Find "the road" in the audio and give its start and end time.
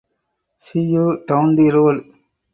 1.55-2.11